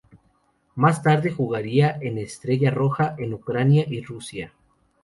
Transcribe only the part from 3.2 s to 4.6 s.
Ucrania y Rusia.